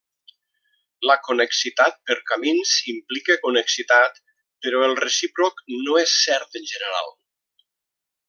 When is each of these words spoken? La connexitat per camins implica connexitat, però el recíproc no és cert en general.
La 1.09 1.15
connexitat 1.25 1.99
per 2.09 2.15
camins 2.31 2.71
implica 2.93 3.37
connexitat, 3.43 4.17
però 4.67 4.81
el 4.87 4.97
recíproc 5.03 5.63
no 5.75 5.99
és 6.07 6.17
cert 6.23 6.61
en 6.63 6.67
general. 6.73 7.15